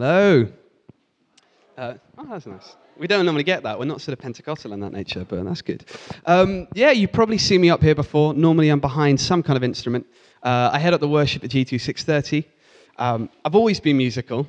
[0.00, 0.48] Hello.
[1.76, 2.74] Uh, oh, that's nice.
[2.96, 3.78] We don't normally get that.
[3.78, 5.84] We're not sort of Pentecostal in that nature, but that's good.
[6.24, 8.32] Um, yeah, you've probably seen me up here before.
[8.32, 10.06] Normally, I'm behind some kind of instrument.
[10.42, 12.48] Uh, I head up the worship at G2 630.
[12.96, 14.46] Um, I've always been musical,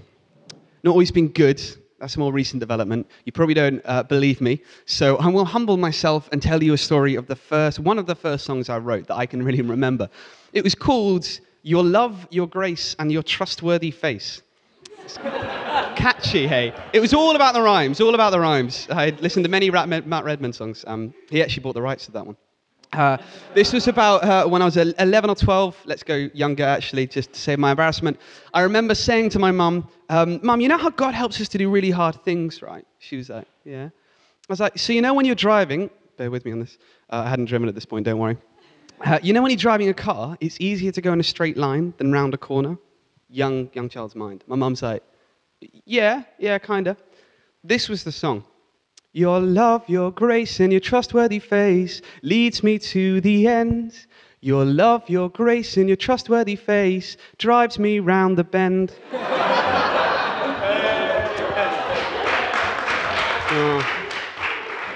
[0.84, 1.62] not always been good.
[2.00, 3.12] That's a more recent development.
[3.26, 6.78] You probably don't uh, believe me, so I will humble myself and tell you a
[6.78, 9.62] story of the first, one of the first songs I wrote that I can really
[9.62, 10.10] remember.
[10.54, 11.28] It was called
[11.62, 14.44] "Your Love, Your Grace, and Your Trustworthy Face."
[15.96, 16.74] Catchy, hey.
[16.94, 18.88] It was all about the rhymes, all about the rhymes.
[18.90, 20.84] I listened to many Matt Redman songs.
[20.88, 22.38] Um, he actually bought the rights to that one.
[22.94, 23.18] Uh,
[23.54, 25.78] this was about uh, when I was 11 or 12.
[25.86, 28.20] Let's go younger, actually, just to save my embarrassment.
[28.54, 31.58] I remember saying to my mum, um, Mum, you know how God helps us to
[31.58, 32.86] do really hard things, right?
[33.00, 33.86] She was like, Yeah.
[33.86, 33.90] I
[34.50, 36.78] was like, So you know when you're driving, bear with me on this.
[37.10, 38.38] Uh, I hadn't driven at this point, don't worry.
[39.06, 41.58] Uh, you know when you're driving a car, it's easier to go in a straight
[41.58, 42.78] line than round a corner?
[43.32, 44.44] Young, young child's mind.
[44.46, 45.04] My mum's like,
[45.86, 46.98] Yeah, yeah, kinda.
[47.64, 48.44] This was the song.
[49.14, 54.06] Your love, your grace, and your trustworthy face leads me to the end.
[54.42, 58.94] Your love, your grace, and your trustworthy face drives me round the bend.
[63.54, 64.08] oh,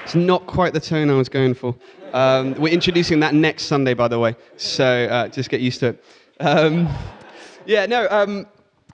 [0.02, 1.74] it's not quite the tone I was going for.
[2.12, 5.88] Um, we're introducing that next Sunday, by the way, so uh, just get used to
[5.88, 6.04] it.
[6.40, 6.88] Um,
[7.66, 8.46] yeah, no, um,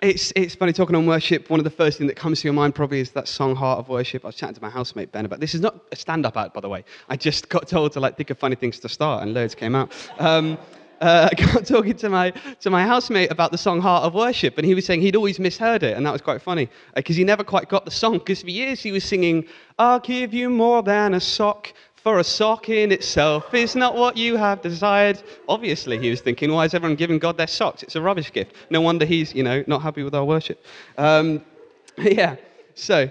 [0.03, 1.48] it's, it's funny talking on worship.
[1.48, 3.79] One of the first things that comes to your mind probably is that song "Heart
[3.79, 5.55] of Worship." I was chatting to my housemate Ben about this.
[5.55, 6.84] Is not a stand-up act, by the way.
[7.09, 9.77] I just got told to like think of funny things to start, and loads came
[9.77, 9.92] out.
[10.19, 10.59] Um,
[11.01, 14.59] uh, I got talking to my to my housemate about the song "Heart of Worship,"
[14.59, 17.19] and he was saying he'd always misheard it, and that was quite funny because uh,
[17.19, 18.14] he never quite got the song.
[18.14, 19.47] Because for years he was singing,
[19.79, 24.17] "I'll give you more than a sock." For a sock in itself is not what
[24.17, 25.22] you have desired.
[25.48, 27.84] Obviously, he was thinking, why is everyone giving God their socks?
[27.84, 28.56] It's a rubbish gift.
[28.70, 30.64] No wonder he's, you know, not happy with our worship.
[30.98, 31.45] Um,
[31.98, 32.34] yeah,
[32.75, 33.08] so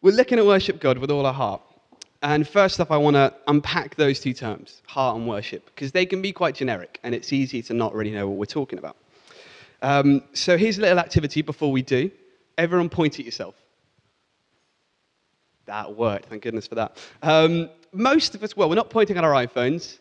[0.00, 1.60] we're looking at worship God with all our heart.
[2.22, 6.06] And first off, I want to unpack those two terms, heart and worship, because they
[6.06, 8.96] can be quite generic, and it's easy to not really know what we're talking about.
[9.82, 12.12] Um, so here's a little activity before we do.
[12.58, 13.56] Everyone point at yourself.
[15.70, 16.96] That worked, thank goodness for that.
[17.22, 19.98] Um, most of us, well, we're not pointing at our iPhones.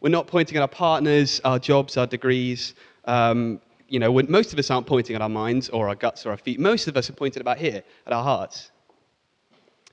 [0.00, 2.74] We're not pointing at our partners, our jobs, our degrees.
[3.04, 6.30] Um, you know, most of us aren't pointing at our minds or our guts or
[6.30, 6.60] our feet.
[6.60, 8.70] Most of us are pointing about here, at our hearts.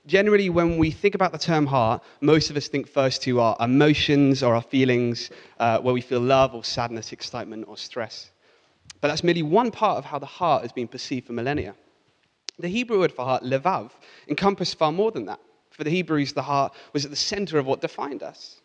[0.06, 3.56] Generally, when we think about the term heart, most of us think first to our
[3.58, 8.30] emotions or our feelings, uh, where we feel love or sadness, excitement or stress.
[9.00, 11.74] But that's merely one part of how the heart has been perceived for millennia.
[12.58, 13.90] The Hebrew word for heart, levav,
[14.28, 15.40] encompassed far more than that.
[15.70, 18.62] For the Hebrews, the heart was at the center of what defined us.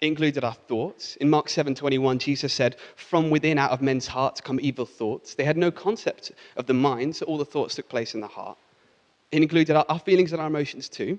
[0.00, 1.16] It included our thoughts.
[1.16, 5.44] In Mark 7:21, Jesus said, "From within, out of men's hearts, come evil thoughts." They
[5.44, 8.58] had no concept of the mind, so all the thoughts took place in the heart.
[9.32, 11.18] It included our, feelings and our emotions too.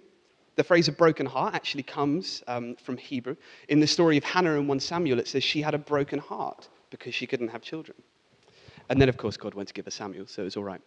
[0.55, 3.35] The phrase "a broken heart" actually comes um, from Hebrew.
[3.67, 6.69] In the story of Hannah in 1 Samuel, it says she had a broken heart
[6.89, 8.01] because she couldn't have children.
[8.89, 10.81] And then, of course, God went to give her Samuel, so it was all right.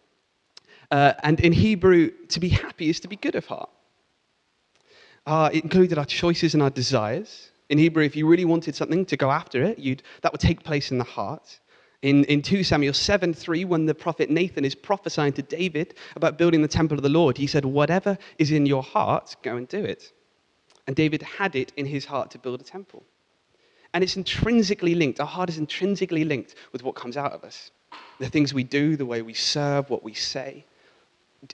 [0.91, 3.69] Uh, and in Hebrew, to be happy is to be good of heart.
[5.25, 7.51] Uh, it included our choices and our desires.
[7.69, 10.63] In Hebrew, if you really wanted something to go after it, you'd, that would take
[10.63, 11.59] place in the heart.
[12.01, 16.37] In, in 2 Samuel 7 3, when the prophet Nathan is prophesying to David about
[16.37, 19.67] building the temple of the Lord, he said, Whatever is in your heart, go and
[19.67, 20.11] do it.
[20.87, 23.03] And David had it in his heart to build a temple.
[23.93, 25.19] And it's intrinsically linked.
[25.19, 27.71] Our heart is intrinsically linked with what comes out of us
[28.19, 30.63] the things we do, the way we serve, what we say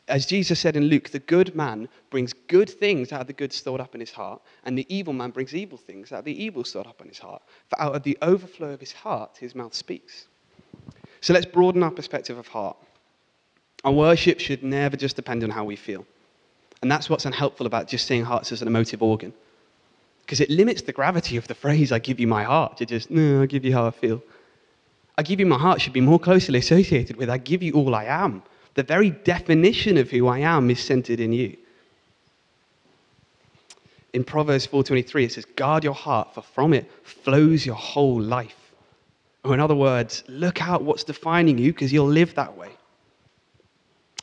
[0.08, 3.53] as Jesus said in Luke, the good man brings good things out of the good
[3.53, 6.44] stored up in his heart, and the evil man brings evil things out of the
[6.44, 7.42] evil stored up in his heart.
[7.70, 10.28] For out of the overflow of his heart, his mouth speaks.
[11.22, 12.78] So let's broaden our perspective of heart.
[13.84, 16.06] Our worship should never just depend on how we feel.
[16.81, 19.34] And that's what's unhelpful about just seeing hearts as an emotive organ.
[20.22, 23.09] Because it limits the gravity of the phrase, I give you my heart, to just,
[23.09, 24.22] no, I give you how I feel.
[25.18, 27.96] I give you my heart should be more closely associated with, I give you all
[27.96, 28.44] I am
[28.78, 31.58] the very definition of who I am is centered in you.
[34.14, 38.72] In Proverbs 4:23 it says guard your heart for from it flows your whole life.
[39.44, 42.70] Or in other words, look out what's defining you because you'll live that way.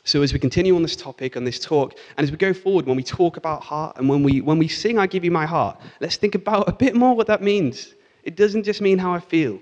[0.05, 2.85] So as we continue on this topic, on this talk, and as we go forward,
[2.85, 5.45] when we talk about heart and when we, when we sing, I give you my
[5.45, 7.93] heart, let's think about a bit more what that means.
[8.23, 9.59] It doesn't just mean how I feel,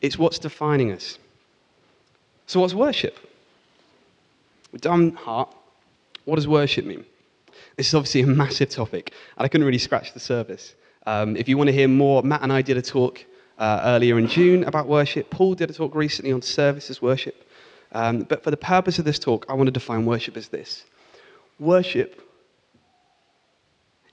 [0.00, 1.18] it's what's defining us.
[2.46, 3.29] So, what's worship?
[4.72, 5.54] We've done heart.
[6.24, 7.04] What does worship mean?
[7.76, 10.74] This is obviously a massive topic, and I couldn't really scratch the surface.
[11.06, 13.24] Um, if you want to hear more, Matt and I did a talk
[13.58, 15.30] uh, earlier in June about worship.
[15.30, 17.46] Paul did a talk recently on service as worship.
[17.92, 20.84] Um, but for the purpose of this talk, I want to define worship as this
[21.58, 22.22] worship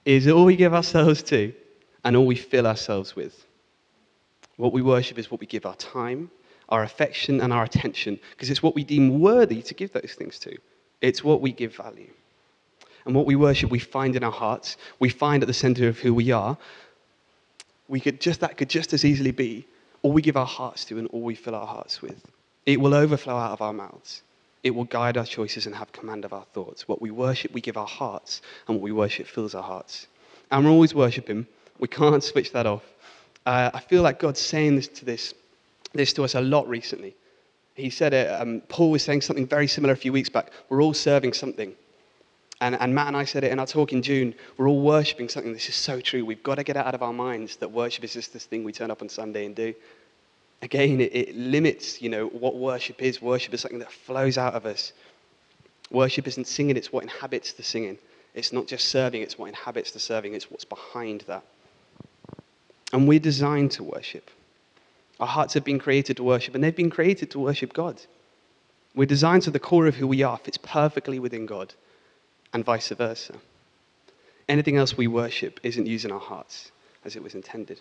[0.04, 1.52] is all we give ourselves to
[2.04, 3.46] and all we fill ourselves with.
[4.56, 6.30] What we worship is what we give our time,
[6.68, 10.38] our affection, and our attention, because it's what we deem worthy to give those things
[10.40, 10.56] to.
[11.00, 12.10] It's what we give value.
[13.04, 15.98] And what we worship, we find in our hearts, we find at the center of
[15.98, 16.58] who we are.
[17.88, 19.66] We could just, that could just as easily be
[20.02, 22.22] all we give our hearts to and all we fill our hearts with.
[22.66, 24.22] It will overflow out of our mouths.
[24.62, 26.86] It will guide our choices and have command of our thoughts.
[26.86, 30.06] What we worship, we give our hearts, and what we worship fills our hearts.
[30.50, 31.46] And we're always worshiping.
[31.78, 32.82] We can't switch that off.
[33.46, 35.32] Uh, I feel like God's saying this to this,
[35.92, 37.16] this to us a lot recently.
[37.74, 38.28] He said it.
[38.28, 40.50] Um, Paul was saying something very similar a few weeks back.
[40.68, 41.74] We're all serving something.
[42.60, 44.34] And, and Matt and I said it in our talk in June.
[44.56, 45.52] We're all worshipping something.
[45.52, 46.24] This is so true.
[46.24, 48.64] We've got to get it out of our minds that worship is just this thing
[48.64, 49.74] we turn up on Sunday and do.
[50.60, 53.22] Again, it, it limits, you know, what worship is.
[53.22, 54.92] Worship is something that flows out of us.
[55.90, 57.96] Worship isn't singing, it's what inhabits the singing.
[58.34, 61.44] It's not just serving, it's what inhabits the serving, it's what's behind that.
[62.92, 64.30] And we're designed to worship.
[65.20, 68.00] Our hearts have been created to worship, and they've been created to worship God.
[68.94, 71.74] We're designed so the core of who we are fits perfectly within God,
[72.52, 73.34] and vice versa.
[74.48, 76.72] Anything else we worship isn't using our hearts
[77.04, 77.80] as it was intended.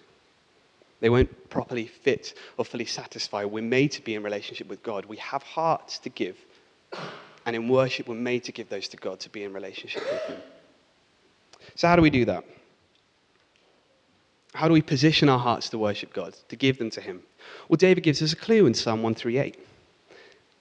[0.99, 3.45] They won't properly fit or fully satisfy.
[3.45, 5.05] We're made to be in relationship with God.
[5.05, 6.37] We have hearts to give.
[7.45, 10.21] And in worship, we're made to give those to God to be in relationship with
[10.23, 10.41] Him.
[11.75, 12.43] So, how do we do that?
[14.53, 17.21] How do we position our hearts to worship God, to give them to Him?
[17.69, 19.57] Well, David gives us a clue in Psalm 138.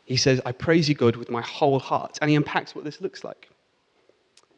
[0.06, 2.18] He says, I praise you, God, with my whole heart.
[2.20, 3.48] And he unpacks what this looks like.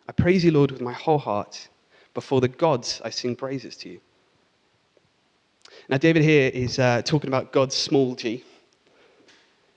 [0.09, 1.69] I praise you, Lord, with my whole heart.
[2.15, 4.01] Before the gods, I sing praises to you.
[5.89, 8.45] Now, David here is uh, talking about God's small g.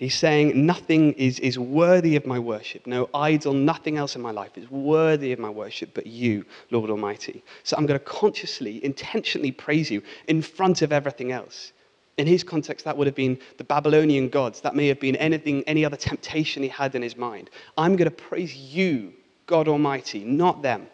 [0.01, 2.87] He's saying, Nothing is, is worthy of my worship.
[2.87, 6.89] No idol, nothing else in my life is worthy of my worship but you, Lord
[6.89, 7.43] Almighty.
[7.61, 11.71] So I'm going to consciously, intentionally praise you in front of everything else.
[12.17, 14.61] In his context, that would have been the Babylonian gods.
[14.61, 17.51] That may have been anything, any other temptation he had in his mind.
[17.77, 19.13] I'm going to praise you,
[19.45, 20.87] God Almighty, not them.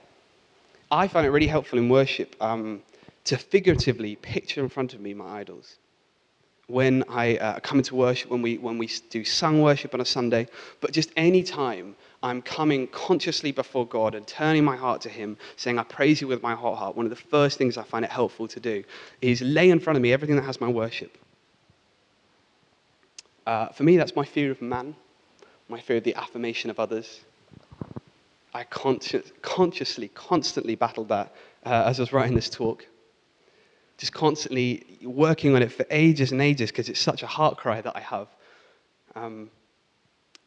[0.91, 2.35] I find it really helpful in worship.
[2.41, 2.83] Um,
[3.23, 5.77] to figuratively picture in front of me my idols.
[6.67, 10.05] When I uh, come into worship, when we, when we do sung worship on a
[10.05, 10.47] Sunday,
[10.81, 15.37] but just any time I'm coming consciously before God and turning my heart to Him,
[15.55, 18.03] saying, I praise you with my whole heart, one of the first things I find
[18.03, 18.83] it helpful to do
[19.21, 21.17] is lay in front of me everything that has my worship.
[23.45, 24.93] Uh, for me, that's my fear of man,
[25.69, 27.21] my fear of the affirmation of others.
[28.53, 31.33] I consci- consciously, constantly battled that
[31.65, 32.85] uh, as I was writing this talk
[33.97, 37.81] just constantly working on it for ages and ages because it's such a heart cry
[37.81, 38.27] that I have.
[39.15, 39.49] Um,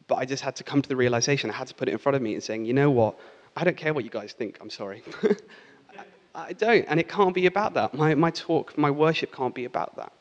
[0.07, 1.97] but I just had to come to the realization, I had to put it in
[1.97, 3.17] front of me and saying, you know what?
[3.55, 5.03] I don't care what you guys think, I'm sorry.
[5.23, 6.03] I,
[6.35, 7.93] I don't, and it can't be about that.
[7.93, 10.13] My, my talk, my worship can't be about that.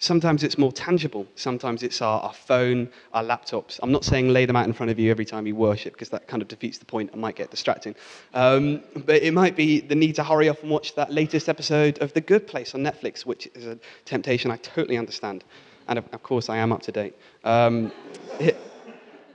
[0.00, 1.26] Sometimes it's more tangible.
[1.34, 3.78] Sometimes it's our, our, phone, our laptops.
[3.82, 6.08] I'm not saying lay them out in front of you every time you worship, because
[6.08, 7.94] that kind of defeats the point and might get distracting.
[8.32, 11.98] Um, but it might be the need to hurry off and watch that latest episode
[11.98, 15.44] of The Good Place on Netflix, which is a temptation I totally understand.
[15.86, 17.14] And of, of course, I am up to date.
[17.44, 17.92] Um,
[18.38, 18.56] it,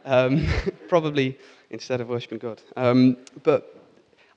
[0.04, 0.48] um,
[0.90, 1.38] probably
[1.70, 2.60] instead of worshiping God.
[2.76, 3.84] Um, but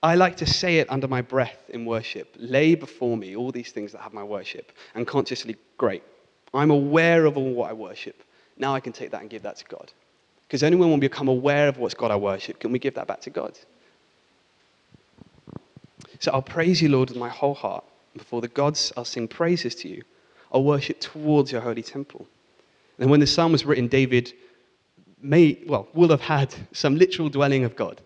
[0.03, 2.37] I like to say it under my breath in worship.
[2.39, 6.03] Lay before me all these things that have my worship, and consciously, great,
[6.55, 8.23] I'm aware of all what I worship.
[8.57, 9.93] Now I can take that and give that to God.
[10.47, 13.07] Because only when we become aware of what's God I worship can we give that
[13.07, 13.59] back to God.
[16.21, 17.85] So I'll praise you, Lord, with my whole heart.
[18.17, 20.03] Before the gods, I'll sing praises to you.
[20.51, 22.27] I'll worship towards your holy temple.
[22.99, 24.33] And when the psalm was written, David
[25.21, 28.01] may, well, will have had some literal dwelling of God.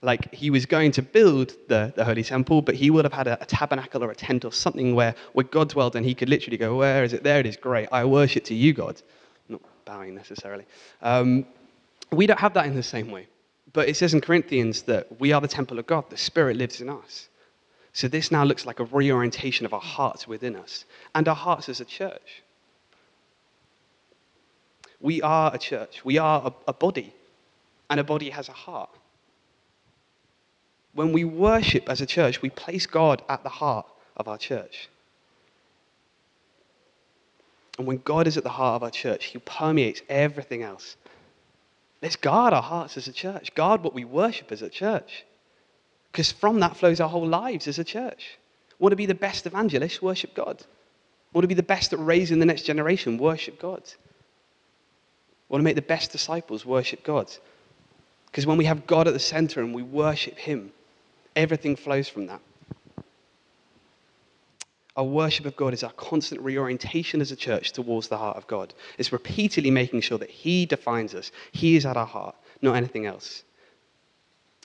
[0.00, 3.26] Like he was going to build the, the holy temple, but he would have had
[3.26, 6.28] a, a, tabernacle or a tent or something where, where God dwelled and he could
[6.28, 7.24] literally go, Where is it?
[7.24, 7.88] There it is, great.
[7.90, 9.02] I worship to you, God.
[9.48, 10.66] Not bowing necessarily.
[11.02, 11.46] Um,
[12.12, 13.26] we don't have that in the same way.
[13.72, 16.80] But it says in Corinthians that we are the temple of God, the Spirit lives
[16.80, 17.28] in us.
[17.92, 21.68] So this now looks like a reorientation of our hearts within us and our hearts
[21.68, 22.42] as a church.
[25.00, 27.12] We are a church, we are a, a body,
[27.90, 28.90] and a body has a heart.
[30.94, 34.88] When we worship as a church, we place God at the heart of our church.
[37.78, 40.96] And when God is at the heart of our church, He permeates everything else.
[42.02, 45.24] Let's guard our hearts as a church, guard what we worship as a church.
[46.10, 48.38] Because from that flows our whole lives as a church.
[48.78, 50.02] Want to be the best evangelists?
[50.02, 50.64] Worship God.
[51.32, 53.18] Want to be the best at raising the next generation?
[53.18, 53.82] Worship God.
[55.48, 57.30] Want to make the best disciples worship God.
[58.26, 60.72] Because when we have God at the center and we worship Him,
[61.38, 62.40] everything flows from that.
[64.96, 68.48] Our worship of God is our constant reorientation as a church towards the heart of
[68.48, 68.74] God.
[68.98, 71.30] It's repeatedly making sure that He defines us.
[71.52, 73.44] He is at our heart, not anything else.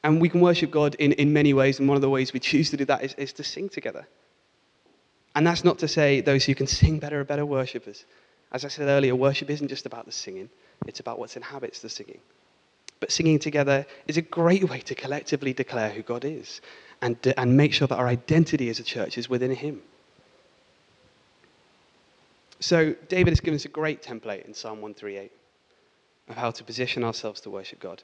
[0.03, 2.39] And we can worship God in, in many ways, and one of the ways we
[2.39, 4.07] choose to do that is, is to sing together.
[5.35, 8.03] And that's not to say those who can sing better are better worshippers.
[8.51, 10.49] As I said earlier, worship isn't just about the singing,
[10.87, 12.19] it's about what inhabits the singing.
[13.03, 16.61] But singing together is a great way to collectively declare who God is
[17.01, 19.81] and, and make sure that our identity as a church is within Him.
[22.61, 25.33] So, David has given us a great template in Psalm 138
[26.29, 28.01] of how to position ourselves to worship God.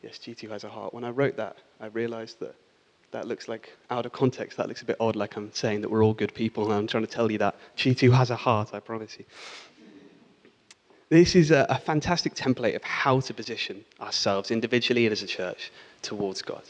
[0.00, 0.94] Yes, G2 has a heart.
[0.94, 2.54] When I wrote that, I realized that
[3.10, 5.90] that looks like, out of context, that looks a bit odd, like I'm saying that
[5.90, 7.56] we're all good people, and I'm trying to tell you that.
[7.76, 9.24] G2 has a heart, I promise you.
[11.12, 15.26] This is a, a fantastic template of how to position ourselves individually and as a
[15.26, 16.62] church towards God.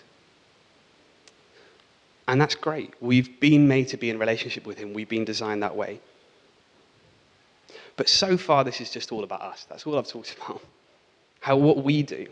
[2.26, 2.92] And that's great.
[3.00, 6.00] We've been made to be in relationship with Him, we've been designed that way.
[7.96, 9.64] But so far, this is just all about us.
[9.70, 10.60] That's all I've talked about.
[11.38, 12.26] How what we do.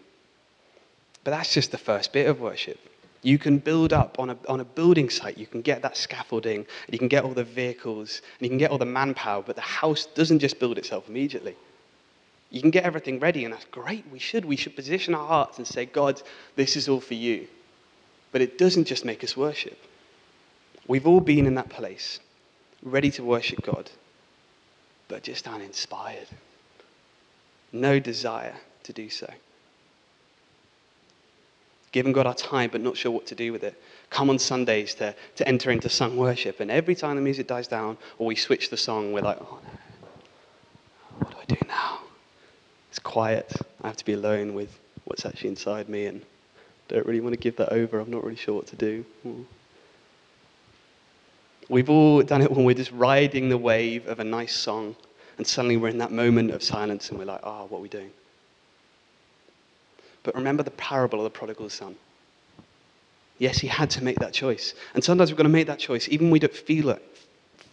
[1.23, 2.81] But that's just the first bit of worship.
[3.23, 6.67] You can build up on a, on a building site, you can get that scaffolding,
[6.87, 9.55] and you can get all the vehicles, and you can get all the manpower, but
[9.55, 11.55] the house doesn't just build itself immediately.
[12.51, 14.05] You can get everything ready, and that's great.
[14.11, 14.45] We should.
[14.45, 16.21] We should position our hearts and say, God,
[16.57, 17.47] this is all for you.
[18.33, 19.79] But it doesn't just make us worship.
[20.89, 22.19] We've all been in that place,
[22.83, 23.89] ready to worship God,
[25.07, 26.27] but just uninspired.
[27.73, 29.33] No desire to do so.
[31.93, 33.81] Giving God our time, but not sure what to do with it.
[34.11, 37.69] Come on Sundays to, to enter into sung worship, and every time the music dies
[37.69, 39.71] down or we switch the song, we're like, oh no,
[41.19, 42.01] what do I do now?
[43.03, 43.53] Quiet.
[43.83, 46.23] I have to be alone with what's actually inside me, and
[46.89, 47.99] don't really want to give that over.
[47.99, 49.05] I'm not really sure what to do.
[51.69, 54.97] We've all done it when we're just riding the wave of a nice song,
[55.39, 57.83] and suddenly we're in that moment of silence, and we're like, ah, oh, what are
[57.83, 58.11] we doing?
[60.23, 61.97] But remember the parable of the prodigal son.
[63.39, 64.75] Yes, he had to make that choice.
[64.93, 67.03] And sometimes we're going to make that choice, even when we don't feel it.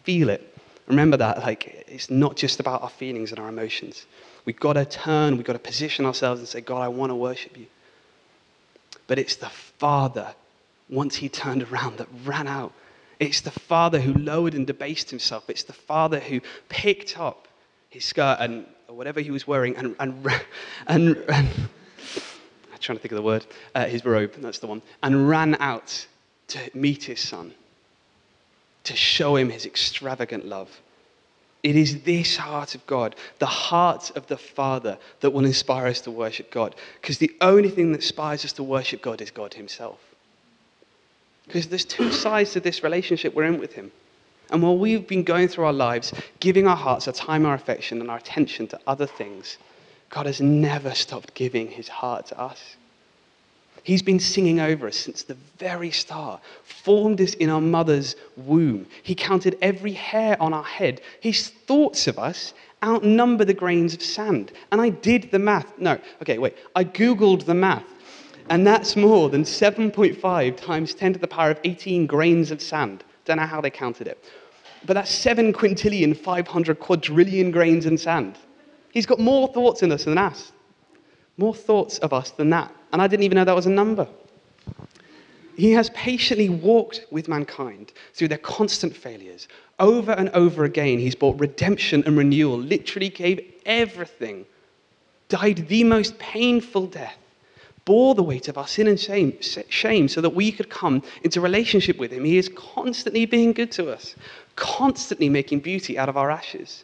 [0.03, 0.57] Feel it.
[0.87, 4.05] Remember that, like, it's not just about our feelings and our emotions.
[4.47, 7.15] We've got to turn, we've got to position ourselves and say, God, I want to
[7.15, 7.65] worship you.
[9.05, 10.33] But it's the Father,
[10.89, 12.71] once he turned around, that ran out.
[13.19, 15.49] It's the Father who lowered and debased himself.
[15.49, 16.39] It's the Father who
[16.69, 17.49] picked up
[17.89, 20.25] his skirt and whatever he was wearing and, and,
[20.87, 21.49] and, and
[22.71, 25.55] I'm trying to think of the word, uh, his robe, that's the one, and ran
[25.59, 26.07] out
[26.47, 27.53] to meet his son,
[28.85, 30.69] to show him his extravagant love.
[31.63, 36.01] It is this heart of God, the heart of the Father, that will inspire us
[36.01, 36.75] to worship God.
[37.01, 39.99] Because the only thing that inspires us to worship God is God Himself.
[41.45, 43.91] Because there's two sides to this relationship we're in with Him.
[44.49, 48.01] And while we've been going through our lives, giving our hearts, our time, our affection,
[48.01, 49.57] and our attention to other things,
[50.09, 52.75] God has never stopped giving His heart to us.
[53.83, 58.85] He's been singing over us since the very start, formed us in our mother's womb.
[59.03, 61.01] He counted every hair on our head.
[61.21, 62.53] His thoughts of us
[62.83, 64.51] outnumber the grains of sand.
[64.71, 65.77] And I did the math.
[65.79, 66.55] No, okay, wait.
[66.75, 67.85] I Googled the math.
[68.49, 73.03] And that's more than 7.5 times 10 to the power of 18 grains of sand.
[73.25, 74.23] Don't know how they counted it.
[74.85, 78.37] But that's 7 quintillion, 500 quadrillion grains in sand.
[78.91, 80.51] He's got more thoughts in us than us.
[81.37, 82.73] More thoughts of us than that.
[82.91, 84.07] And I didn't even know that was a number.
[85.57, 89.47] He has patiently walked with mankind through their constant failures.
[89.79, 94.45] Over and over again, he's brought redemption and renewal, literally gave everything,
[95.29, 97.17] died the most painful death,
[97.85, 101.41] bore the weight of our sin and shame, shame so that we could come into
[101.41, 102.23] relationship with him.
[102.23, 104.15] He is constantly being good to us,
[104.55, 106.83] constantly making beauty out of our ashes.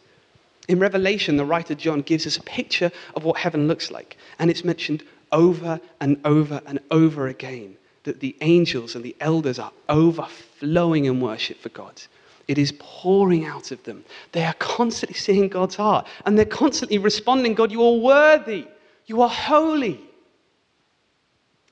[0.67, 4.49] In Revelation, the writer John gives us a picture of what heaven looks like, and
[4.49, 9.71] it's mentioned over and over and over again that the angels and the elders are
[9.89, 12.01] overflowing in worship for God.
[12.47, 14.03] It is pouring out of them.
[14.33, 18.67] They are constantly seeing God's heart and they're constantly responding God, you are worthy,
[19.05, 19.99] you are holy.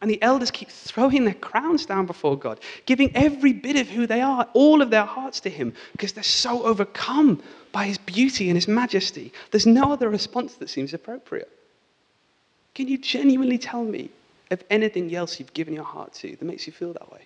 [0.01, 4.07] And the elders keep throwing their crowns down before God, giving every bit of who
[4.07, 8.49] they are, all of their hearts to Him, because they're so overcome by His beauty
[8.49, 9.31] and His majesty.
[9.51, 11.51] There's no other response that seems appropriate.
[12.73, 14.09] Can you genuinely tell me
[14.49, 17.21] of anything else you've given your heart to that makes you feel that way?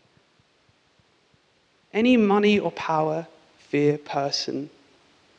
[1.94, 4.70] Any money or power, fear, person,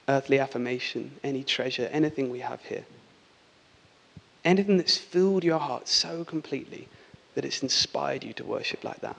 [0.09, 2.85] earthly affirmation, any treasure, anything we have here.
[4.45, 6.89] Anything that's filled your heart so completely
[7.35, 9.17] that it's inspired you to worship like that.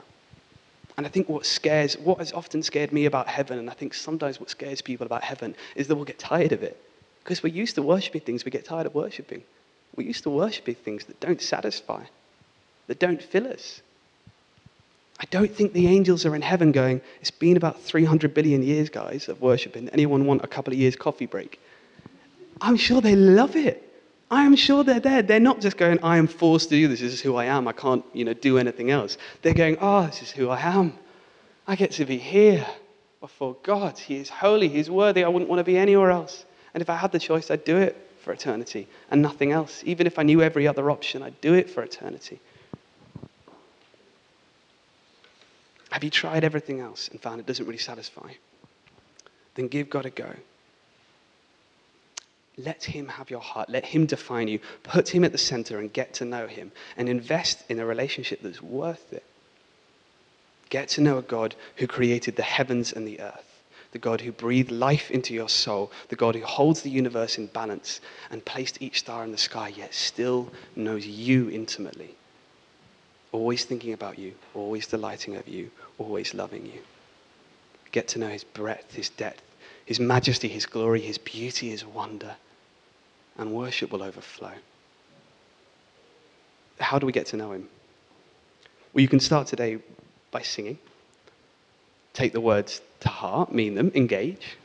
[0.96, 3.94] And I think what scares, what has often scared me about heaven, and I think
[3.94, 6.82] sometimes what scares people about heaven, is that we'll get tired of it.
[7.22, 9.44] Because we're used to worshiping things we get tired of worshiping.
[9.96, 12.04] We're used to worshiping things that don't satisfy,
[12.86, 13.82] that don't fill us.
[15.20, 18.88] I don't think the angels are in heaven going, it's been about 300 billion years,
[18.88, 19.88] guys, of worshiping.
[19.88, 21.60] Anyone want a couple of years coffee break?
[22.60, 23.84] I'm sure they love it.
[24.30, 25.22] I am sure they're there.
[25.22, 27.00] They're not just going, I am forced to do this.
[27.00, 27.66] This is who I am.
[27.66, 29.16] I can't, you know, do anything else.
[29.42, 30.92] They're going, oh, this is who I am.
[31.66, 32.66] I get to be here
[33.20, 33.98] before God.
[33.98, 34.68] He is holy.
[34.68, 35.24] He's worthy.
[35.24, 36.44] I wouldn't want to be anywhere else.
[36.74, 39.82] And if I had the choice, I'd do it for eternity and nothing else.
[39.84, 42.40] Even if I knew every other option, I'd do it for eternity.
[45.90, 48.32] Have you tried everything else and found it doesn't really satisfy?
[49.54, 50.32] Then give God a go.
[52.58, 53.70] Let Him have your heart.
[53.70, 54.60] Let Him define you.
[54.82, 58.42] Put Him at the center and get to know Him and invest in a relationship
[58.42, 59.24] that's worth it.
[60.68, 63.47] Get to know a God who created the heavens and the earth,
[63.92, 67.46] the God who breathed life into your soul, the God who holds the universe in
[67.46, 72.14] balance and placed each star in the sky, yet still knows you intimately.
[73.32, 76.80] Always thinking about you, always delighting over you, always loving you.
[77.92, 79.42] Get to know His breadth, His depth,
[79.86, 82.36] His majesty, His glory, His beauty, His wonder
[83.38, 84.52] and worship will overflow.
[86.80, 87.68] How do we get to know Him?
[88.92, 89.78] Well, you can start today
[90.30, 90.78] by singing.
[92.12, 94.56] Take the words to heart, mean them, engage.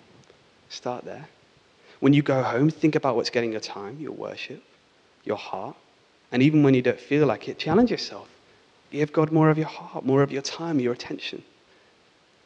[0.69, 1.27] Start there.
[1.99, 4.63] When you go home, think about what's getting your time, your worship,
[5.23, 5.75] your heart.
[6.31, 8.27] And even when you don't feel like it, challenge yourself.
[8.91, 11.43] Give God more of your heart, more of your time, your attention.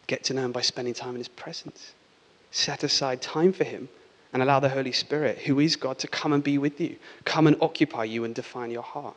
[0.07, 1.93] Get to know Him by spending time in His presence.
[2.51, 3.89] Set aside time for Him
[4.33, 7.47] and allow the Holy Spirit, who is God, to come and be with you, come
[7.47, 9.15] and occupy you and define your heart.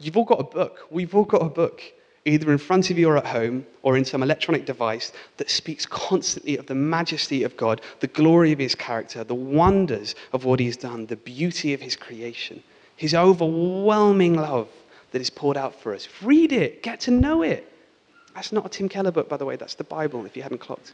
[0.00, 0.86] You've all got a book.
[0.90, 1.82] We've all got a book,
[2.24, 5.86] either in front of you or at home or in some electronic device that speaks
[5.86, 10.60] constantly of the majesty of God, the glory of his character, the wonders of what
[10.60, 12.62] he's done, the beauty of his creation,
[12.96, 14.68] his overwhelming love
[15.12, 16.08] that is poured out for us.
[16.22, 17.72] Read it, get to know it.
[18.34, 20.58] That's not a Tim Keller book, by the way, that's the Bible, if you hadn't
[20.58, 20.92] clocked.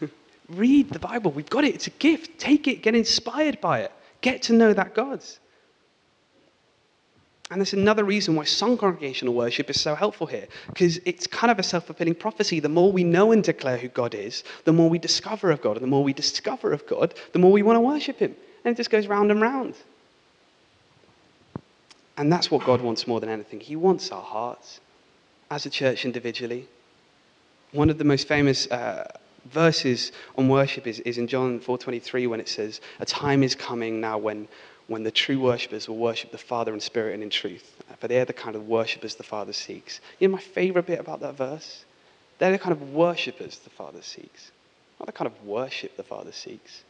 [0.48, 1.30] Read the Bible.
[1.30, 1.74] We've got it.
[1.74, 2.38] It's a gift.
[2.38, 2.82] Take it.
[2.82, 3.92] Get inspired by it.
[4.20, 5.22] Get to know that God.
[7.52, 11.50] And there's another reason why sung congregational worship is so helpful here, because it's kind
[11.50, 12.60] of a self fulfilling prophecy.
[12.60, 15.76] The more we know and declare who God is, the more we discover of God.
[15.76, 18.34] And the more we discover of God, the more we want to worship Him.
[18.64, 19.74] And it just goes round and round.
[22.16, 23.60] And that's what God wants more than anything.
[23.60, 24.80] He wants our hearts
[25.50, 26.66] as a church individually.
[27.72, 29.12] One of the most famous uh,
[29.50, 34.00] verses on worship is, is in John 4.23 when it says, a time is coming
[34.00, 34.48] now when,
[34.88, 37.82] when the true worshippers will worship the Father in spirit and in truth.
[37.90, 40.00] Uh, for they're the kind of worshippers the Father seeks.
[40.18, 41.84] You know my favorite bit about that verse?
[42.38, 44.50] They're the kind of worshippers the Father seeks.
[44.98, 46.82] Not the kind of worship the Father seeks.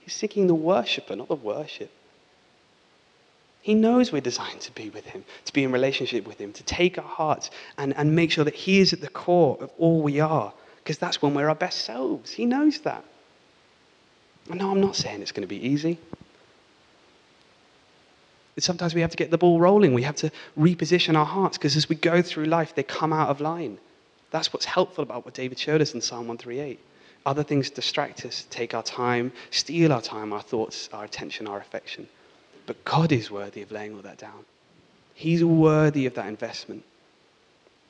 [0.00, 1.90] He's seeking the worshiper, not the worship.
[3.60, 6.62] He knows we're designed to be with Him, to be in relationship with Him, to
[6.62, 10.00] take our hearts and, and make sure that He is at the core of all
[10.00, 12.30] we are, because that's when we're our best selves.
[12.30, 13.04] He knows that.
[14.48, 15.98] No, I'm not saying it's going to be easy.
[18.58, 19.94] Sometimes we have to get the ball rolling.
[19.94, 23.28] We have to reposition our hearts, because as we go through life, they come out
[23.28, 23.78] of line.
[24.30, 26.80] That's what's helpful about what David showed us in Psalm 138.
[27.24, 31.58] Other things distract us, take our time, steal our time, our thoughts, our attention, our
[31.58, 32.08] affection.
[32.66, 34.44] But God is worthy of laying all that down.
[35.14, 36.84] He's worthy of that investment.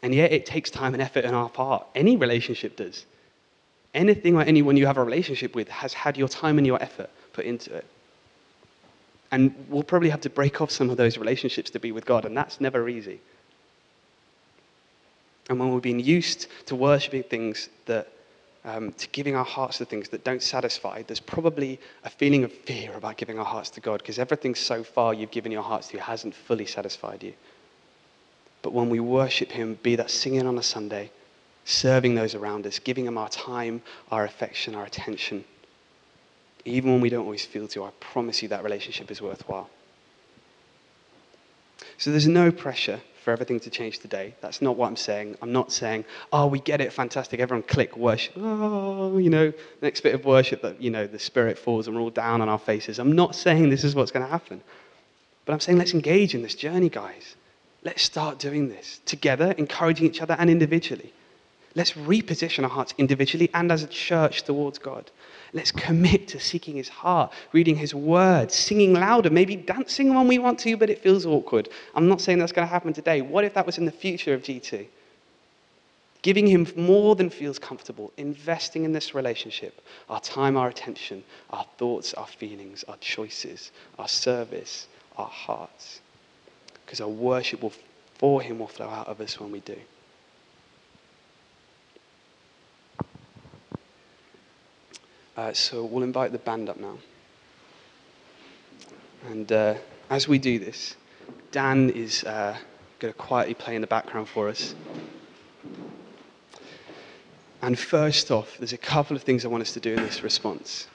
[0.03, 1.87] And yet it takes time and effort on our part.
[1.95, 3.05] Any relationship does.
[3.99, 7.11] Anything or anyone you have a relationship with has had your time and your effort
[7.33, 7.85] put into it.
[9.33, 12.25] And we'll probably have to break off some of those relationships to be with God,
[12.25, 13.21] and that's never easy.
[15.51, 18.07] And when we've been used to worshiping things that
[18.65, 22.53] um, to giving our hearts to things that don't satisfy, there's probably a feeling of
[22.53, 25.89] fear about giving our hearts to God because everything so far you've given your hearts
[25.89, 27.33] to hasn't fully satisfied you.
[28.63, 31.11] But when we worship Him, be that singing on a Sunday,
[31.69, 35.45] serving those around us, giving them our time, our affection, our attention,
[36.65, 39.69] even when we don't always feel to, I promise you that relationship is worthwhile.
[41.99, 44.35] So there's no pressure for everything to change today.
[44.41, 45.37] That's not what I'm saying.
[45.43, 48.35] I'm not saying, oh, we get it, fantastic, everyone click, worship.
[48.39, 49.53] Oh, you know,
[49.83, 52.49] next bit of worship that, you know, the Spirit falls and we're all down on
[52.49, 52.99] our faces.
[52.99, 54.63] I'm not saying this is what's going to happen.
[55.45, 57.37] But I'm saying let's engage in this journey, guys.
[57.85, 61.13] Let's start doing this together, encouraging each other and individually.
[61.75, 65.11] Let's reposition our hearts individually and as a church towards God.
[65.53, 70.39] Let's commit to seeking his heart, reading his word, singing louder, maybe dancing when we
[70.39, 71.69] want to, but it feels awkward.
[71.95, 73.23] I'm not saying that's going to happen today.
[73.23, 74.87] What if that was in the future of G2?
[76.21, 81.65] Giving him more than feels comfortable, investing in this relationship, our time, our attention, our
[81.79, 86.01] thoughts, our feelings, our choices, our service, our hearts.
[86.85, 87.73] Because our worship will,
[88.19, 89.77] for him will flow out of us when we do.
[95.39, 96.99] Uh, so we'll invite the band up now.
[99.29, 99.75] And uh,
[100.11, 100.97] as we do this,
[101.53, 102.57] Dan is uh,
[102.99, 104.75] going to quietly play in the background for us.
[107.63, 110.25] And first off, there's a couple of things I want us to do in this
[110.25, 110.89] response.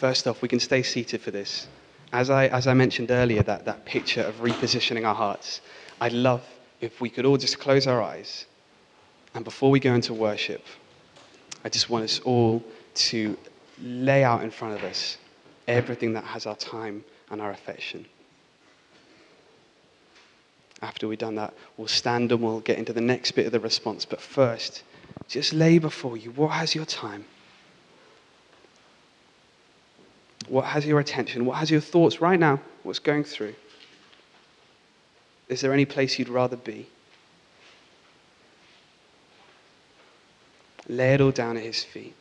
[0.00, 1.68] First off, we can stay seated for this.
[2.10, 5.60] As I, as I mentioned earlier, that, that picture of repositioning our hearts,
[6.00, 6.42] I'd love
[6.80, 8.46] if we could all just close our eyes.
[9.34, 10.64] And before we go into worship,
[11.66, 13.36] I just want us all to
[13.82, 15.16] lay out in front of us
[15.66, 18.06] everything that has our time and our affection.
[20.80, 23.60] After we've done that, we'll stand and we'll get into the next bit of the
[23.60, 24.04] response.
[24.04, 24.82] But first,
[25.26, 27.24] just lay before you what has your time?
[30.48, 31.44] What has your attention?
[31.44, 32.60] What has your thoughts right now?
[32.82, 33.54] What's going through?
[35.48, 36.88] Is there any place you'd rather be?
[40.88, 42.14] Lay it all down at his feet.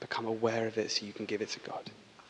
[0.00, 1.90] Become aware of it so you can give it to God.